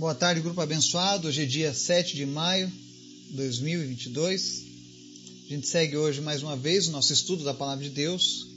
[0.00, 1.28] Boa tarde, grupo abençoado.
[1.28, 2.72] Hoje é dia 7 de maio
[3.28, 4.64] de 2022.
[5.44, 8.48] A gente segue hoje mais uma vez o nosso estudo da Palavra de Deus.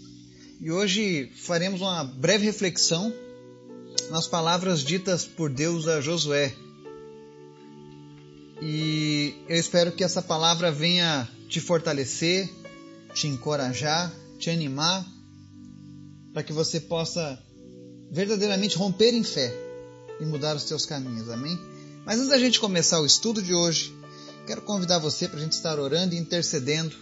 [0.61, 3.13] E hoje faremos uma breve reflexão
[4.09, 6.55] nas palavras ditas por Deus a Josué.
[8.62, 12.50] E eu espero que essa palavra venha te fortalecer,
[13.14, 15.05] te encorajar, te animar,
[16.32, 17.38] para que você possa
[18.10, 19.62] verdadeiramente romper em fé
[20.23, 21.29] e mudar os teus caminhos.
[21.29, 21.59] Amém?
[22.05, 23.93] Mas antes da gente começar o estudo de hoje,
[24.47, 26.95] quero convidar você para a gente estar orando e intercedendo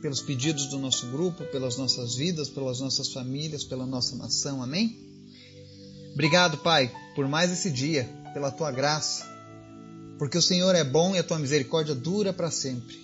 [0.00, 4.62] pelos pedidos do nosso grupo, pelas nossas vidas, pelas nossas famílias, pela nossa nação.
[4.62, 4.96] Amém?
[6.12, 9.24] Obrigado, Pai, por mais esse dia, pela tua graça,
[10.18, 12.98] porque o Senhor é bom e a tua misericórdia dura para sempre.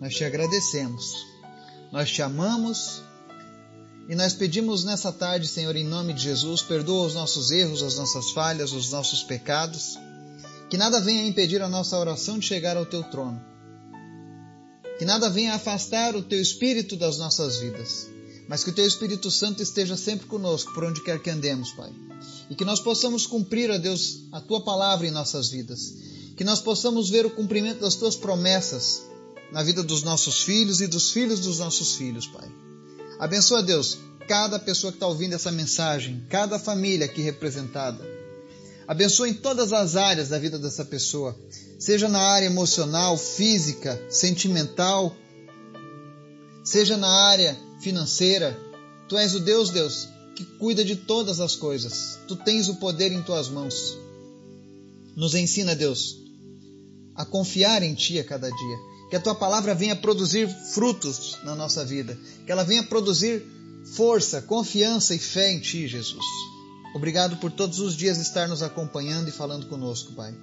[0.00, 1.14] Nós te agradecemos,
[1.92, 3.02] nós te amamos
[4.08, 7.96] e nós pedimos nessa tarde, Senhor, em nome de Jesus, perdoa os nossos erros, as
[7.96, 9.96] nossas falhas, os nossos pecados.
[10.68, 13.40] Que nada venha impedir a nossa oração de chegar ao teu trono.
[14.98, 18.08] Que nada venha afastar o teu espírito das nossas vidas.
[18.48, 21.90] Mas que o teu Espírito Santo esteja sempre conosco por onde quer que andemos, Pai.
[22.50, 25.94] E que nós possamos cumprir, ó Deus, a tua palavra em nossas vidas.
[26.36, 29.02] Que nós possamos ver o cumprimento das tuas promessas
[29.52, 32.50] na vida dos nossos filhos e dos filhos dos nossos filhos, Pai.
[33.22, 38.04] Abençoa, Deus, cada pessoa que está ouvindo essa mensagem, cada família aqui representada.
[38.84, 41.38] Abençoa em todas as áreas da vida dessa pessoa,
[41.78, 45.14] seja na área emocional, física, sentimental,
[46.64, 48.58] seja na área financeira.
[49.08, 52.18] Tu és o Deus, Deus, que cuida de todas as coisas.
[52.26, 53.96] Tu tens o poder em tuas mãos.
[55.14, 56.16] Nos ensina, Deus,
[57.14, 61.54] a confiar em Ti a cada dia que a tua palavra venha produzir frutos na
[61.54, 63.44] nossa vida, que ela venha produzir
[63.94, 66.24] força, confiança e fé em ti, Jesus.
[66.94, 70.34] Obrigado por todos os dias estar nos acompanhando e falando conosco, Pai.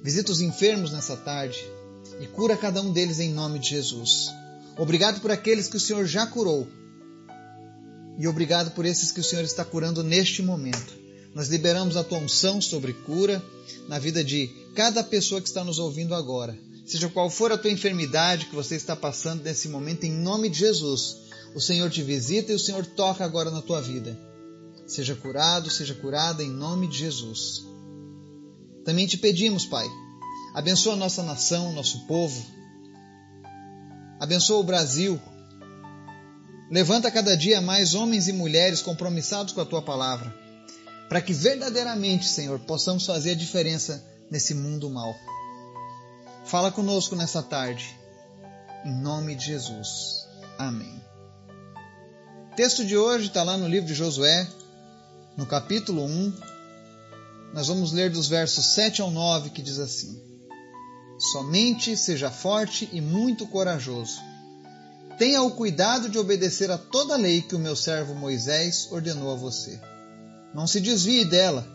[0.00, 1.58] Visita os enfermos nessa tarde
[2.20, 4.28] e cura cada um deles em nome de Jesus.
[4.78, 6.68] Obrigado por aqueles que o Senhor já curou
[8.16, 10.94] e obrigado por esses que o Senhor está curando neste momento.
[11.34, 13.42] Nós liberamos a tua unção sobre cura
[13.88, 16.56] na vida de cada pessoa que está nos ouvindo agora
[16.86, 20.60] seja qual for a tua enfermidade que você está passando nesse momento, em nome de
[20.60, 21.16] Jesus,
[21.54, 24.16] o Senhor te visita e o Senhor toca agora na tua vida.
[24.86, 27.66] Seja curado, seja curada em nome de Jesus.
[28.84, 29.86] Também te pedimos, Pai,
[30.54, 32.46] abençoa nossa nação, nosso povo.
[34.20, 35.20] Abençoa o Brasil.
[36.70, 40.32] Levanta cada dia mais homens e mulheres compromissados com a tua palavra,
[41.08, 45.14] para que verdadeiramente, Senhor, possamos fazer a diferença nesse mundo mal.
[46.46, 47.98] Fala conosco nessa tarde.
[48.84, 50.28] Em nome de Jesus.
[50.56, 51.02] Amém.
[52.52, 54.46] O texto de hoje está lá no livro de Josué,
[55.36, 56.32] no capítulo 1.
[57.52, 60.22] Nós vamos ler dos versos 7 ao 9, que diz assim:
[61.18, 64.20] Somente seja forte e muito corajoso.
[65.18, 69.32] Tenha o cuidado de obedecer a toda a lei que o meu servo Moisés ordenou
[69.32, 69.80] a você.
[70.54, 71.66] Não se desvie dela,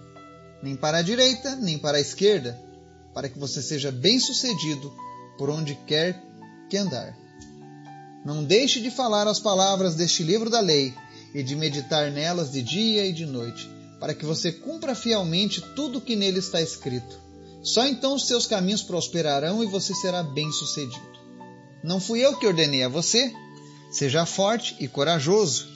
[0.63, 2.70] nem para a direita, nem para a esquerda
[3.13, 4.93] para que você seja bem-sucedido
[5.37, 6.21] por onde quer
[6.69, 7.17] que andar.
[8.23, 10.93] Não deixe de falar as palavras deste livro da lei
[11.33, 15.97] e de meditar nelas de dia e de noite, para que você cumpra fielmente tudo
[15.97, 17.19] o que nele está escrito.
[17.63, 21.19] Só então os seus caminhos prosperarão e você será bem-sucedido.
[21.83, 23.33] Não fui eu que ordenei a você?
[23.91, 25.67] Seja forte e corajoso.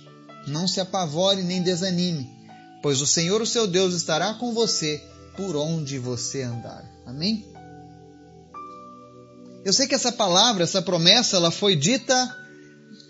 [0.48, 2.30] Não se apavore nem desanime,
[2.82, 5.04] pois o Senhor, o seu Deus, estará com você
[5.36, 6.84] por onde você andar.
[7.06, 7.46] Amém?
[9.64, 12.38] Eu sei que essa palavra, essa promessa, ela foi dita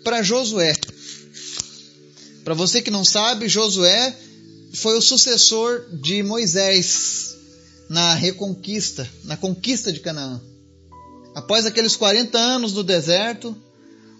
[0.02, 0.74] para Josué.
[2.44, 4.16] Para você que não sabe, Josué
[4.72, 7.36] foi o sucessor de Moisés
[7.88, 10.40] na reconquista, na conquista de Canaã.
[11.34, 13.54] Após aqueles 40 anos no deserto,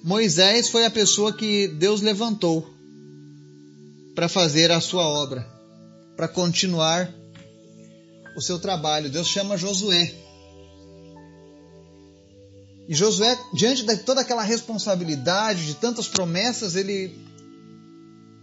[0.05, 2.69] Moisés foi a pessoa que Deus levantou
[4.15, 5.47] para fazer a sua obra,
[6.17, 7.13] para continuar
[8.37, 9.11] o seu trabalho.
[9.11, 10.15] Deus chama Josué.
[12.89, 17.19] E Josué, diante de toda aquela responsabilidade, de tantas promessas, ele,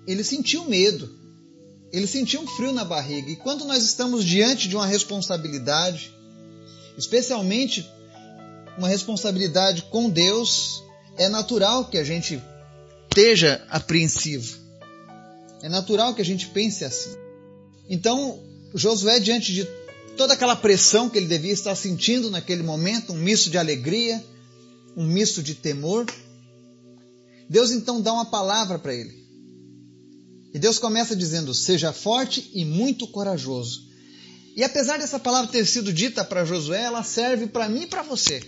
[0.06, 1.09] ele sentiu medo.
[1.94, 3.29] Ele sentiu um frio na barriga.
[3.29, 6.12] E quando nós estamos diante de uma responsabilidade,
[6.97, 7.88] especialmente
[8.77, 10.83] uma responsabilidade com Deus,
[11.18, 12.41] é natural que a gente
[13.07, 14.57] esteja apreensivo.
[15.62, 17.15] É natural que a gente pense assim.
[17.88, 18.39] Então,
[18.73, 19.68] Josué, diante de
[20.18, 24.24] toda aquela pressão que ele devia estar sentindo naquele momento, um misto de alegria,
[24.95, 26.06] um misto de temor.
[27.50, 29.24] Deus então dá uma palavra para ele.
[30.54, 33.92] E Deus começa dizendo: Seja forte e muito corajoso.
[34.56, 38.04] E apesar dessa palavra ter sido dita para Josué, ela serve para mim e para
[38.04, 38.42] você.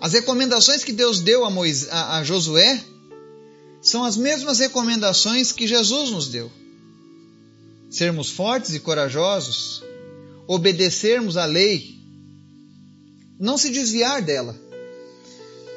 [0.00, 2.82] As recomendações que Deus deu a, Moisés, a, a Josué
[3.80, 6.50] são as mesmas recomendações que Jesus nos deu.
[7.92, 9.84] Sermos fortes e corajosos,
[10.46, 11.94] obedecermos à lei,
[13.38, 14.58] não se desviar dela.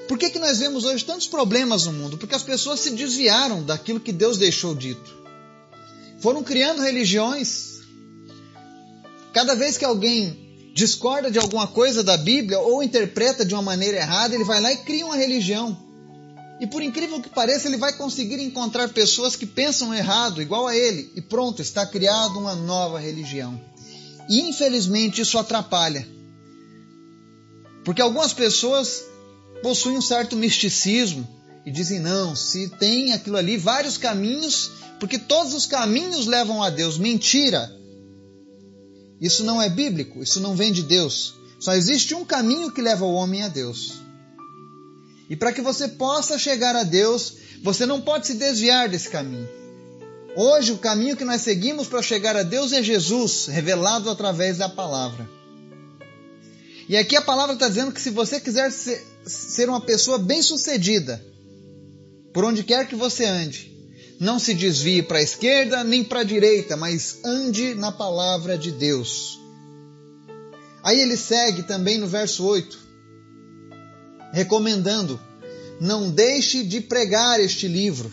[0.07, 2.17] Por que, que nós vemos hoje tantos problemas no mundo?
[2.17, 5.13] Porque as pessoas se desviaram daquilo que Deus deixou dito.
[6.21, 7.81] Foram criando religiões.
[9.33, 13.97] Cada vez que alguém discorda de alguma coisa da Bíblia ou interpreta de uma maneira
[13.97, 15.84] errada, ele vai lá e cria uma religião.
[16.59, 20.75] E por incrível que pareça, ele vai conseguir encontrar pessoas que pensam errado, igual a
[20.75, 23.59] ele, e pronto, está criado uma nova religião.
[24.29, 26.07] E infelizmente isso atrapalha.
[27.83, 29.03] Porque algumas pessoas
[29.61, 31.27] possuem um certo misticismo
[31.65, 36.69] e dizem: não, se tem aquilo ali, vários caminhos, porque todos os caminhos levam a
[36.69, 36.97] Deus.
[36.97, 37.71] Mentira!
[39.19, 41.35] Isso não é bíblico, isso não vem de Deus.
[41.59, 44.04] Só existe um caminho que leva o homem a Deus.
[45.29, 49.49] E para que você possa chegar a Deus, você não pode se desviar desse caminho.
[50.35, 54.67] Hoje, o caminho que nós seguimos para chegar a Deus é Jesus, revelado através da
[54.67, 55.27] palavra.
[56.87, 61.23] E aqui a palavra está dizendo que se você quiser ser uma pessoa bem-sucedida,
[62.33, 63.73] por onde quer que você ande,
[64.19, 68.71] não se desvie para a esquerda nem para a direita, mas ande na palavra de
[68.71, 69.39] Deus.
[70.83, 72.84] Aí ele segue também no verso 8,
[74.35, 75.17] recomendando:
[75.79, 78.11] não deixe de pregar este livro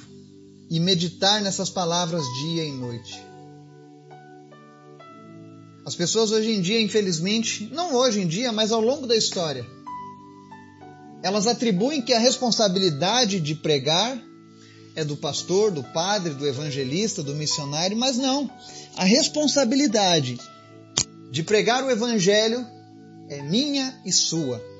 [0.71, 3.21] e meditar nessas palavras dia e noite.
[5.85, 9.67] As pessoas hoje em dia, infelizmente, não hoje em dia, mas ao longo da história,
[11.25, 14.17] elas atribuem que a responsabilidade de pregar
[14.95, 18.49] é do pastor, do padre, do evangelista, do missionário, mas não.
[18.97, 20.39] A responsabilidade
[21.33, 22.65] de pregar o evangelho
[23.29, 24.72] é minha e sua.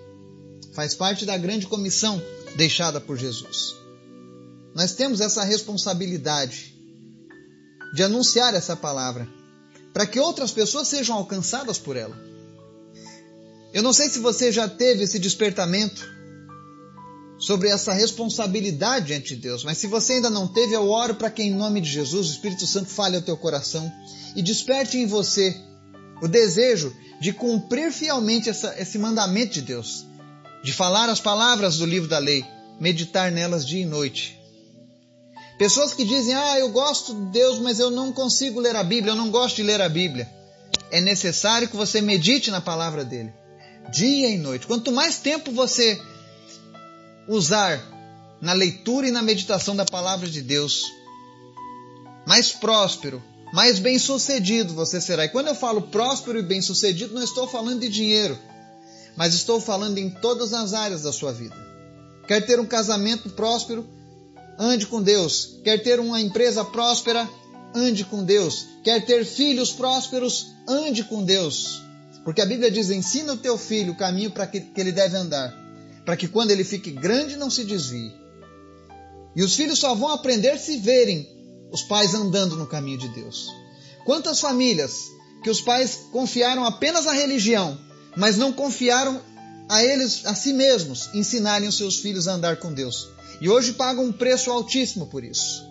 [0.73, 2.21] Faz parte da grande comissão
[2.57, 3.77] deixada por Jesus.
[4.75, 6.75] Nós temos essa responsabilidade
[7.95, 9.29] de anunciar essa palavra
[9.93, 12.17] para que outras pessoas sejam alcançadas por ela.
[13.73, 16.11] Eu não sei se você já teve esse despertamento
[17.39, 19.65] sobre essa responsabilidade diante de Deus.
[19.65, 22.31] Mas se você ainda não teve, eu oro para que em nome de Jesus o
[22.31, 23.93] Espírito Santo fale ao teu coração
[24.37, 25.55] e desperte em você
[26.23, 30.07] o desejo de cumprir fielmente essa, esse mandamento de Deus,
[30.63, 32.45] de falar as palavras do livro da lei,
[32.79, 34.39] meditar nelas dia e noite.
[35.59, 39.13] Pessoas que dizem, ah, eu gosto de Deus, mas eu não consigo ler a Bíblia,
[39.13, 40.29] eu não gosto de ler a Bíblia.
[40.91, 43.33] É necessário que você medite na palavra dele,
[43.93, 44.67] dia e noite.
[44.67, 46.01] Quanto mais tempo você
[47.29, 47.81] usar
[48.41, 50.85] na leitura e na meditação da palavra de Deus,
[52.27, 53.23] mais próspero,
[53.53, 55.25] mais bem-sucedido você será.
[55.25, 58.39] E quando eu falo próspero e bem-sucedido, não estou falando de dinheiro,
[59.17, 61.57] mas estou falando em todas as áreas da sua vida.
[62.27, 63.87] Quer ter um casamento próspero?
[64.59, 65.59] Ande com Deus.
[65.65, 67.29] Quer ter uma empresa próspera?
[67.75, 68.67] Ande com Deus.
[68.85, 70.49] Quer ter filhos prósperos?
[70.69, 71.83] Ande com Deus.
[72.25, 75.17] Porque a Bíblia diz: ensina o teu filho o caminho para que, que ele deve
[75.17, 75.63] andar
[76.05, 78.13] para que quando ele fique grande não se desvie.
[79.35, 81.29] E os filhos só vão aprender se verem
[81.71, 83.49] os pais andando no caminho de Deus.
[84.05, 85.11] Quantas famílias
[85.43, 87.79] que os pais confiaram apenas à religião,
[88.17, 89.21] mas não confiaram
[89.69, 93.09] a eles, a si mesmos, ensinarem os seus filhos a andar com Deus.
[93.41, 95.65] E hoje pagam um preço altíssimo por isso.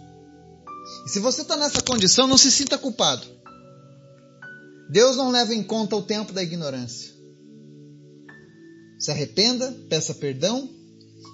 [1.05, 3.27] E se você está nessa condição, não se sinta culpado.
[4.89, 7.11] Deus não leva em conta o tempo da ignorância
[9.01, 10.69] se arrependa, peça perdão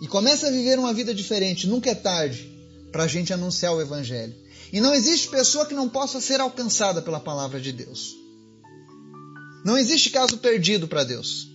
[0.01, 1.67] e comece a viver uma vida diferente.
[1.67, 2.49] Nunca é tarde
[2.93, 4.33] para a gente anunciar o Evangelho.
[4.71, 8.15] E não existe pessoa que não possa ser alcançada pela palavra de Deus.
[9.67, 11.49] Não existe caso perdido para Deus.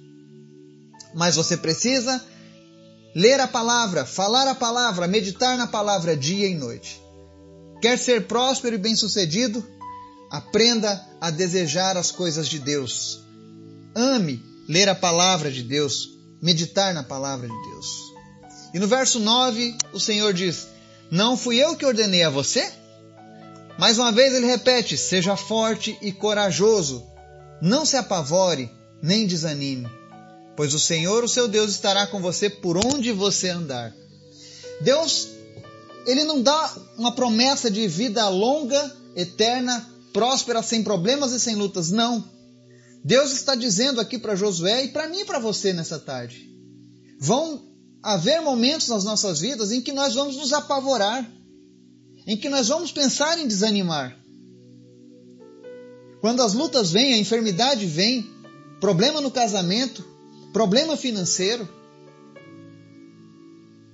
[1.14, 2.22] Mas você precisa
[3.14, 7.00] ler a palavra, falar a palavra, meditar na palavra dia e noite.
[7.80, 9.66] Quer ser próspero e bem-sucedido?
[10.30, 13.18] Aprenda a desejar as coisas de Deus.
[13.94, 16.10] Ame ler a palavra de Deus,
[16.42, 17.86] meditar na palavra de Deus.
[18.74, 20.68] E no verso 9, o Senhor diz:
[21.10, 22.70] Não fui eu que ordenei a você?
[23.78, 27.10] Mais uma vez ele repete: Seja forte e corajoso,
[27.62, 28.68] não se apavore,
[29.00, 29.88] nem desanime,
[30.56, 33.94] pois o Senhor, o seu Deus, estará com você por onde você andar.
[34.80, 35.28] Deus,
[36.04, 41.92] ele não dá uma promessa de vida longa, eterna, próspera, sem problemas e sem lutas,
[41.92, 42.28] não.
[43.04, 46.50] Deus está dizendo aqui para Josué e para mim e para você nessa tarde.
[47.20, 47.62] Vão
[48.02, 51.30] haver momentos nas nossas vidas em que nós vamos nos apavorar,
[52.26, 54.20] em que nós vamos pensar em desanimar.
[56.22, 58.30] Quando as lutas vêm, a enfermidade vem,
[58.80, 60.04] problema no casamento,
[60.52, 61.68] problema financeiro.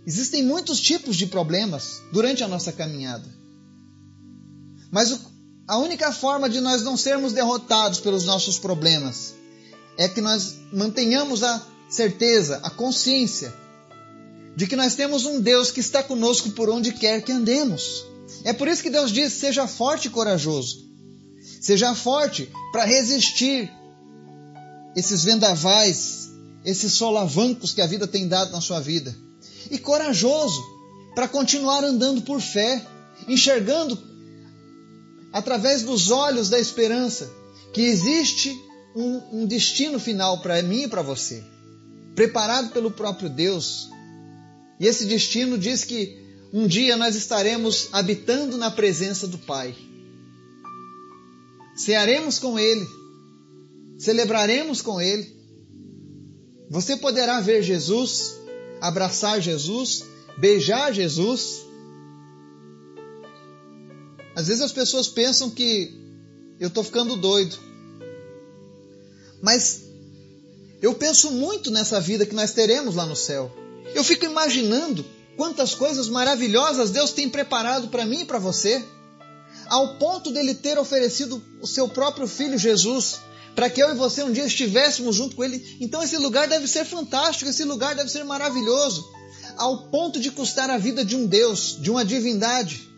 [0.06, 3.26] Existem muitos tipos de problemas durante a nossa caminhada.
[4.90, 5.20] Mas
[5.66, 9.34] a única forma de nós não sermos derrotados pelos nossos problemas
[9.96, 13.54] é que nós mantenhamos a certeza, a consciência
[14.54, 18.04] de que nós temos um Deus que está conosco por onde quer que andemos.
[18.44, 20.87] É por isso que Deus diz: seja forte e corajoso.
[21.60, 23.70] Seja forte para resistir
[24.94, 26.30] esses vendavais,
[26.64, 29.14] esses solavancos que a vida tem dado na sua vida.
[29.70, 30.62] E corajoso
[31.14, 32.84] para continuar andando por fé,
[33.26, 33.98] enxergando
[35.32, 37.30] através dos olhos da esperança
[37.72, 38.56] que existe
[38.94, 41.42] um, um destino final para mim e para você,
[42.14, 43.88] preparado pelo próprio Deus.
[44.80, 46.16] E esse destino diz que
[46.52, 49.74] um dia nós estaremos habitando na presença do Pai.
[51.78, 52.84] Cearemos com Ele,
[54.00, 55.32] celebraremos com Ele.
[56.68, 58.36] Você poderá ver Jesus,
[58.80, 60.04] abraçar Jesus,
[60.36, 61.64] beijar Jesus.
[64.34, 65.94] Às vezes as pessoas pensam que
[66.58, 67.56] eu estou ficando doido.
[69.40, 69.84] Mas
[70.82, 73.52] eu penso muito nessa vida que nós teremos lá no céu.
[73.94, 75.04] Eu fico imaginando
[75.36, 78.84] quantas coisas maravilhosas Deus tem preparado para mim e para você,
[79.68, 83.20] ao ponto dele ter oferecido o seu próprio filho Jesus,
[83.54, 85.76] para que eu e você um dia estivéssemos junto com ele.
[85.80, 89.04] Então esse lugar deve ser fantástico, esse lugar deve ser maravilhoso,
[89.56, 92.88] ao ponto de custar a vida de um Deus, de uma divindade.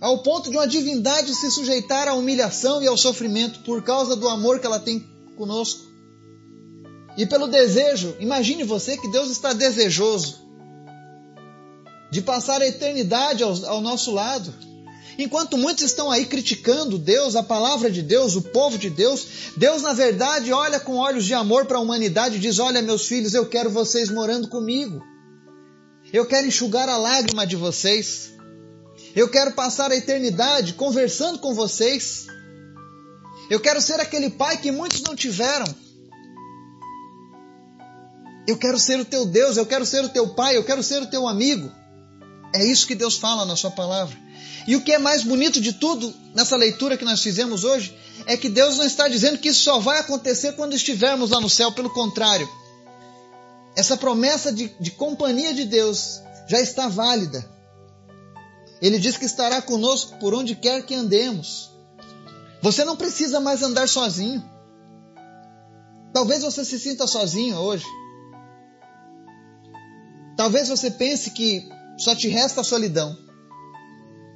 [0.00, 4.28] Ao ponto de uma divindade se sujeitar à humilhação e ao sofrimento por causa do
[4.28, 5.00] amor que ela tem
[5.36, 5.82] conosco.
[7.16, 10.44] E pelo desejo, imagine você que Deus está desejoso
[12.10, 14.54] de passar a eternidade ao, ao, nosso lado.
[15.18, 19.82] Enquanto muitos estão aí criticando Deus, a palavra de Deus, o povo de Deus, Deus,
[19.82, 23.34] na verdade, olha com olhos de amor para a humanidade e diz: Olha, meus filhos,
[23.34, 25.02] eu quero vocês morando comigo.
[26.12, 28.32] Eu quero enxugar a lágrima de vocês.
[29.14, 32.26] Eu quero passar a eternidade conversando com vocês.
[33.48, 35.66] Eu quero ser aquele pai que muitos não tiveram.
[38.46, 41.00] Eu quero ser o teu Deus, eu quero ser o teu pai, eu quero ser
[41.02, 41.70] o teu amigo.
[42.54, 44.16] É isso que Deus fala na sua palavra.
[44.64, 48.36] E o que é mais bonito de tudo nessa leitura que nós fizemos hoje é
[48.36, 51.72] que Deus não está dizendo que isso só vai acontecer quando estivermos lá no céu,
[51.72, 52.48] pelo contrário.
[53.76, 57.44] Essa promessa de, de companhia de Deus já está válida.
[58.80, 61.72] Ele diz que estará conosco por onde quer que andemos.
[62.62, 64.48] Você não precisa mais andar sozinho.
[66.12, 67.84] Talvez você se sinta sozinho hoje.
[70.36, 73.16] Talvez você pense que só te resta a solidão.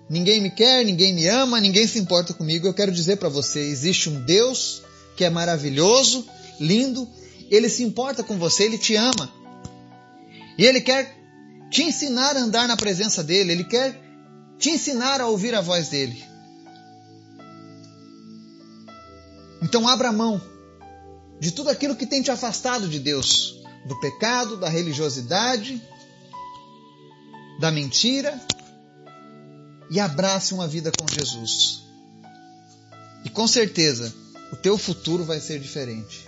[0.09, 2.67] Ninguém me quer, ninguém me ama, ninguém se importa comigo.
[2.67, 4.83] Eu quero dizer para você: existe um Deus
[5.17, 6.27] que é maravilhoso,
[6.61, 7.09] lindo,
[7.51, 9.31] ele se importa com você, ele te ama.
[10.57, 11.15] E ele quer
[11.71, 14.01] te ensinar a andar na presença dele, ele quer
[14.59, 16.25] te ensinar a ouvir a voz dele.
[19.61, 20.41] Então abra mão
[21.41, 25.83] de tudo aquilo que tem te afastado de Deus do pecado, da religiosidade,
[27.59, 28.41] da mentira
[29.91, 31.83] e abrace uma vida com Jesus.
[33.25, 34.13] E com certeza
[34.53, 36.27] o teu futuro vai ser diferente.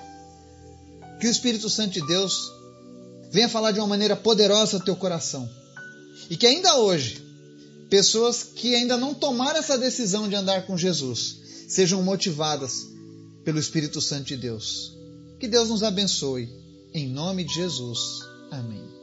[1.21, 2.51] Que o Espírito Santo de Deus
[3.31, 5.49] venha falar de uma maneira poderosa ao teu coração.
[6.29, 7.23] E que ainda hoje,
[7.89, 12.87] pessoas que ainda não tomaram essa decisão de andar com Jesus sejam motivadas
[13.45, 14.97] pelo Espírito Santo de Deus.
[15.39, 16.49] Que Deus nos abençoe
[16.93, 17.99] em nome de Jesus.
[18.51, 19.00] Amém.